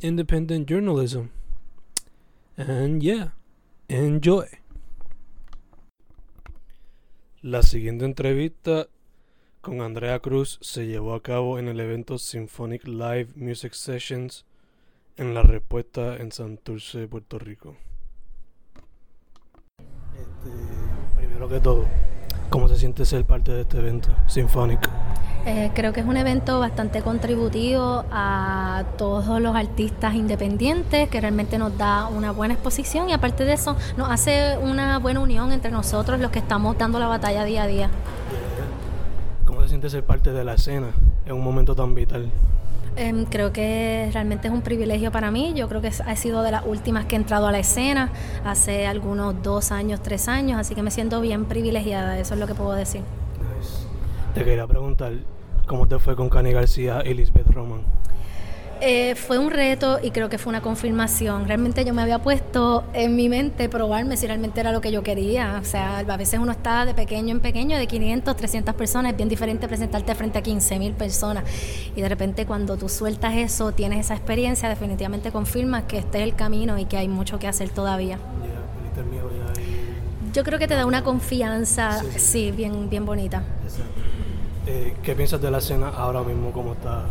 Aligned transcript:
independent 0.00 0.68
journalism. 0.68 1.30
And 2.56 3.02
yeah, 3.02 3.32
enjoy. 3.88 4.46
La 7.42 7.62
siguiente 7.62 8.04
entrevista 8.04 8.88
con 9.60 9.80
Andrea 9.80 10.18
Cruz 10.18 10.58
se 10.60 10.86
llevó 10.86 11.14
a 11.14 11.22
cabo 11.22 11.58
en 11.58 11.68
el 11.68 11.78
evento 11.78 12.18
Symphonic 12.18 12.86
Live 12.86 13.28
Music 13.36 13.72
Sessions 13.74 14.44
en 15.16 15.34
La 15.34 15.42
Respuesta 15.42 16.16
en 16.16 16.32
Santurce, 16.32 17.06
Puerto 17.06 17.38
Rico. 17.38 17.76
Este, 20.14 20.50
primero 21.16 21.48
que 21.48 21.60
todo, 21.60 21.86
¿cómo 22.50 22.68
se 22.68 22.76
siente 22.76 23.04
ser 23.04 23.24
parte 23.24 23.52
de 23.52 23.62
este 23.62 23.78
evento 23.78 24.14
Symphonic? 24.26 24.88
Eh, 25.46 25.70
creo 25.74 25.92
que 25.92 26.00
es 26.00 26.06
un 26.06 26.16
evento 26.16 26.60
bastante 26.60 27.00
contributivo 27.00 28.04
a 28.10 28.84
todos 28.98 29.40
los 29.40 29.56
artistas 29.56 30.14
independientes, 30.14 31.08
que 31.08 31.20
realmente 31.20 31.58
nos 31.58 31.76
da 31.78 32.06
una 32.08 32.32
buena 32.32 32.54
exposición 32.54 33.08
y 33.08 33.12
aparte 33.12 33.44
de 33.44 33.54
eso 33.54 33.76
nos 33.96 34.10
hace 34.10 34.58
una 34.58 34.98
buena 34.98 35.20
unión 35.20 35.52
entre 35.52 35.70
nosotros 35.70 36.20
los 36.20 36.30
que 36.30 36.38
estamos 36.38 36.76
dando 36.76 36.98
la 36.98 37.06
batalla 37.06 37.44
día 37.44 37.62
a 37.62 37.66
día. 37.66 37.90
¿Cómo 39.46 39.62
se 39.62 39.68
siente 39.68 39.88
ser 39.88 40.04
parte 40.04 40.32
de 40.32 40.44
la 40.44 40.54
escena 40.54 40.88
en 41.24 41.32
un 41.32 41.42
momento 41.42 41.74
tan 41.74 41.94
vital? 41.94 42.30
Em, 42.96 43.26
creo 43.26 43.52
que 43.52 44.10
realmente 44.12 44.48
es 44.48 44.52
un 44.52 44.62
privilegio 44.62 45.12
para 45.12 45.30
mí. 45.30 45.52
Yo 45.54 45.68
creo 45.68 45.80
que 45.80 45.86
ha 45.88 46.16
sido 46.16 46.42
de 46.42 46.50
las 46.50 46.66
últimas 46.66 47.06
que 47.06 47.14
he 47.14 47.18
entrado 47.18 47.46
a 47.46 47.52
la 47.52 47.60
escena 47.60 48.10
hace 48.44 48.88
algunos 48.88 49.40
dos 49.40 49.70
años, 49.70 50.02
tres 50.02 50.26
años, 50.26 50.58
así 50.58 50.74
que 50.74 50.82
me 50.82 50.90
siento 50.90 51.20
bien 51.20 51.44
privilegiada, 51.44 52.18
eso 52.18 52.34
es 52.34 52.40
lo 52.40 52.48
que 52.48 52.54
puedo 52.54 52.72
decir. 52.72 53.02
Te 54.34 54.44
quería 54.44 54.66
preguntar, 54.66 55.12
¿cómo 55.68 55.86
te 55.86 56.00
fue 56.00 56.16
con 56.16 56.28
Cani 56.28 56.52
García 56.52 57.02
y 57.06 57.14
Lisbeth 57.14 57.46
Roman? 57.52 57.82
Eh, 58.80 59.16
fue 59.16 59.38
un 59.38 59.50
reto 59.50 59.98
y 60.00 60.12
creo 60.12 60.28
que 60.28 60.38
fue 60.38 60.50
una 60.50 60.62
confirmación. 60.62 61.46
Realmente 61.48 61.84
yo 61.84 61.92
me 61.92 62.00
había 62.00 62.20
puesto 62.20 62.84
en 62.92 63.16
mi 63.16 63.28
mente 63.28 63.68
probarme 63.68 64.16
si 64.16 64.26
realmente 64.26 64.60
era 64.60 64.70
lo 64.72 64.80
que 64.80 64.92
yo 64.92 65.02
quería. 65.02 65.58
O 65.60 65.64
sea, 65.64 65.98
a 65.98 66.16
veces 66.16 66.38
uno 66.38 66.52
está 66.52 66.84
de 66.84 66.94
pequeño 66.94 67.32
en 67.32 67.40
pequeño, 67.40 67.76
de 67.76 67.88
500, 67.88 68.36
300 68.36 68.74
personas, 68.76 69.12
es 69.12 69.16
bien 69.16 69.28
diferente 69.28 69.66
presentarte 69.66 70.14
frente 70.14 70.38
a 70.38 70.42
15 70.42 70.78
mil 70.78 70.92
personas. 70.92 71.44
Y 71.96 72.00
de 72.00 72.08
repente 72.08 72.46
cuando 72.46 72.76
tú 72.76 72.88
sueltas 72.88 73.34
eso, 73.34 73.72
tienes 73.72 74.06
esa 74.06 74.14
experiencia, 74.14 74.68
definitivamente 74.68 75.32
confirmas 75.32 75.84
que 75.84 75.98
este 75.98 76.18
es 76.18 76.24
el 76.24 76.36
camino 76.36 76.78
y 76.78 76.84
que 76.84 76.96
hay 76.96 77.08
mucho 77.08 77.38
que 77.40 77.48
hacer 77.48 77.70
todavía. 77.70 78.18
Yo 80.32 80.44
creo 80.44 80.58
que 80.60 80.68
te 80.68 80.74
da 80.74 80.86
una 80.86 81.02
confianza, 81.02 82.00
sí, 82.16 82.52
bien, 82.52 82.88
bien 82.88 83.04
bonita. 83.04 83.42
Eh, 84.70 84.94
¿Qué 85.02 85.14
piensas 85.14 85.40
de 85.40 85.50
la 85.50 85.58
escena 85.58 85.88
ahora 85.88 86.22
mismo? 86.22 86.52
¿Cómo 86.52 86.74
está? 86.74 87.06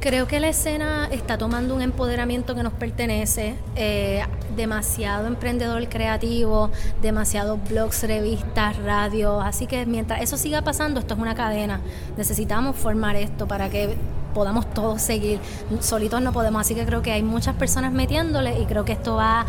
Creo 0.00 0.26
que 0.26 0.38
la 0.38 0.48
escena 0.48 1.08
está 1.10 1.38
tomando 1.38 1.74
un 1.74 1.80
empoderamiento 1.80 2.54
que 2.54 2.62
nos 2.62 2.74
pertenece, 2.74 3.54
eh, 3.74 4.22
demasiado 4.54 5.26
emprendedor 5.28 5.88
creativo, 5.88 6.70
demasiados 7.00 7.58
blogs, 7.70 8.02
revistas, 8.02 8.76
radio, 8.76 9.40
así 9.40 9.66
que 9.66 9.86
mientras 9.86 10.20
eso 10.20 10.36
siga 10.36 10.60
pasando, 10.60 11.00
esto 11.00 11.14
es 11.14 11.20
una 11.20 11.34
cadena. 11.34 11.80
Necesitamos 12.18 12.76
formar 12.76 13.16
esto 13.16 13.48
para 13.48 13.70
que 13.70 13.96
podamos 14.34 14.68
todos 14.74 15.00
seguir. 15.00 15.40
Solitos 15.80 16.20
no 16.20 16.34
podemos, 16.34 16.60
así 16.60 16.74
que 16.74 16.84
creo 16.84 17.00
que 17.00 17.12
hay 17.12 17.22
muchas 17.22 17.56
personas 17.56 17.92
metiéndole 17.92 18.60
y 18.60 18.66
creo 18.66 18.84
que 18.84 18.92
esto 18.92 19.16
va, 19.16 19.46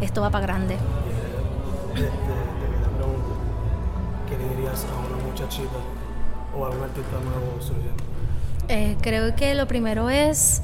esto 0.00 0.20
va 0.20 0.30
para 0.30 0.44
grande. 0.44 0.76
¿Qué 4.28 4.36
le 4.36 4.48
dirías 4.56 4.84
a 4.84 5.14
una 5.14 5.24
muchachita 5.24 6.03
o 6.56 6.64
a 6.64 6.70
un 6.70 6.82
artista 6.82 7.18
nuevo 7.24 7.60
surgiendo? 7.60 8.02
Eh, 8.68 8.96
creo 9.02 9.36
que 9.36 9.54
lo 9.54 9.66
primero 9.66 10.08
es 10.08 10.62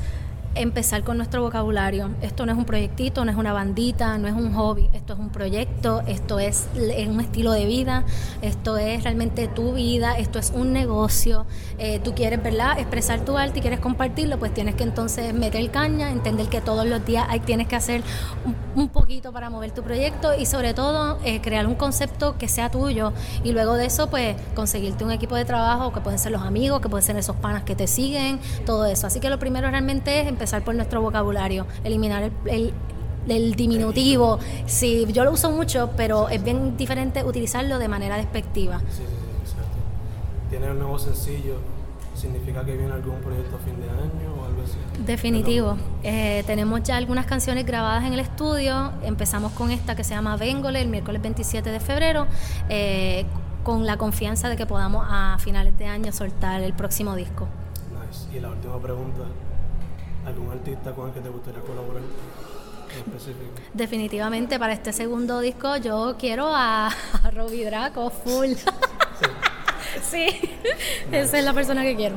empezar 0.54 1.04
con 1.04 1.16
nuestro 1.16 1.42
vocabulario. 1.42 2.10
Esto 2.22 2.44
no 2.46 2.52
es 2.52 2.58
un 2.58 2.64
proyectito, 2.64 3.24
no 3.24 3.30
es 3.30 3.36
una 3.36 3.52
bandita, 3.52 4.18
no 4.18 4.28
es 4.28 4.34
un 4.34 4.52
hobby, 4.54 4.88
esto 4.92 5.12
es 5.12 5.18
un 5.18 5.30
proyecto, 5.30 6.02
esto 6.06 6.38
es, 6.38 6.68
un 6.74 7.20
estilo 7.20 7.52
de 7.52 7.66
vida, 7.66 8.04
esto 8.42 8.76
es 8.76 9.04
realmente 9.04 9.48
tu 9.48 9.74
vida, 9.74 10.18
esto 10.18 10.38
es 10.38 10.52
un 10.54 10.72
negocio. 10.72 11.46
Eh, 11.78 12.00
tú 12.02 12.14
quieres, 12.14 12.42
¿verdad?, 12.42 12.78
expresar 12.78 13.20
tu 13.24 13.38
arte 13.38 13.58
y 13.58 13.62
quieres 13.62 13.80
compartirlo, 13.80 14.38
pues 14.38 14.52
tienes 14.52 14.74
que 14.74 14.84
entonces 14.84 15.32
meter 15.34 15.70
caña, 15.70 16.10
entender 16.10 16.48
que 16.48 16.60
todos 16.60 16.86
los 16.86 17.04
días 17.04 17.26
hay, 17.28 17.40
tienes 17.40 17.68
que 17.68 17.76
hacer 17.76 18.02
un, 18.74 18.88
poquito 18.88 19.32
para 19.32 19.50
mover 19.50 19.70
tu 19.72 19.82
proyecto 19.82 20.34
y 20.36 20.46
sobre 20.46 20.74
todo 20.74 21.18
eh, 21.22 21.40
crear 21.40 21.66
un 21.66 21.74
concepto 21.74 22.36
que 22.38 22.48
sea 22.48 22.70
tuyo 22.70 23.12
y 23.44 23.52
luego 23.52 23.74
de 23.74 23.86
eso, 23.86 24.08
pues 24.10 24.36
conseguirte 24.54 25.04
un 25.04 25.12
equipo 25.12 25.36
de 25.36 25.44
trabajo 25.44 25.92
que 25.92 26.00
pueden 26.00 26.18
ser 26.18 26.32
los 26.32 26.42
amigos, 26.42 26.80
que 26.80 26.88
pueden 26.88 27.06
ser 27.06 27.16
esos 27.16 27.36
panas 27.36 27.62
que 27.62 27.76
te 27.76 27.86
siguen, 27.86 28.40
todo 28.66 28.86
eso. 28.86 29.06
Así 29.06 29.20
que 29.20 29.30
lo 29.30 29.38
primero 29.38 29.70
realmente 29.70 30.20
es 30.20 30.28
empezar 30.40 30.64
por 30.64 30.74
nuestro 30.74 31.02
vocabulario, 31.02 31.66
eliminar 31.84 32.30
el, 32.46 32.72
el 33.28 33.54
diminutivo. 33.54 34.38
Sí, 34.64 35.06
yo 35.12 35.22
lo 35.24 35.32
uso 35.32 35.50
mucho, 35.50 35.90
pero 35.98 36.30
es 36.30 36.42
bien 36.42 36.78
diferente 36.78 37.22
utilizarlo 37.22 37.78
de 37.78 37.88
manera 37.88 38.16
despectiva. 38.16 38.78
Sí, 38.78 38.96
sí, 38.96 39.04
exacto. 39.42 39.76
¿Tiene 40.48 40.70
un 40.70 40.78
nuevo 40.78 40.98
sencillo? 40.98 41.56
¿Significa 42.14 42.64
que 42.64 42.74
viene 42.74 42.90
algún 42.92 43.16
proyecto 43.20 43.56
a 43.56 43.58
fin 43.58 43.78
de 43.80 43.90
año 43.90 44.34
o 44.40 44.46
algo 44.46 44.62
así? 44.62 44.78
Definitivo. 45.04 45.76
Eh, 46.02 46.42
tenemos 46.46 46.82
ya 46.84 46.96
algunas 46.96 47.26
canciones 47.26 47.66
grabadas 47.66 48.04
en 48.04 48.14
el 48.14 48.20
estudio. 48.20 48.92
Empezamos 49.02 49.52
con 49.52 49.70
esta 49.70 49.94
que 49.94 50.04
se 50.04 50.14
llama 50.14 50.38
Vengole 50.38 50.80
el 50.80 50.88
miércoles 50.88 51.20
27 51.20 51.70
de 51.70 51.80
febrero, 51.80 52.26
eh, 52.70 53.26
con 53.62 53.84
la 53.84 53.98
confianza 53.98 54.48
de 54.48 54.56
que 54.56 54.64
podamos 54.64 55.06
a 55.06 55.36
finales 55.38 55.76
de 55.76 55.84
año 55.84 56.12
soltar 56.12 56.62
el 56.62 56.72
próximo 56.72 57.14
disco. 57.14 57.46
Nice. 57.90 58.34
Y 58.34 58.40
la 58.40 58.48
última 58.48 58.78
pregunta, 58.78 59.24
¿Algún 60.30 60.52
artista 60.52 60.92
con 60.92 61.08
el 61.08 61.14
que 61.14 61.20
te 61.20 61.28
gustaría 61.28 61.60
colaborar? 61.60 62.02
específico? 62.90 63.52
Definitivamente 63.72 64.58
para 64.58 64.72
este 64.72 64.92
segundo 64.92 65.40
disco 65.40 65.76
yo 65.76 66.16
quiero 66.18 66.48
a, 66.48 66.88
a 66.88 67.30
Robbie 67.30 67.64
Draco 67.64 68.10
full. 68.10 68.54
Sí, 70.02 70.26
esa 71.12 71.38
es 71.38 71.44
la 71.44 71.52
persona 71.52 71.82
que 71.82 71.96
quiero. 71.96 72.16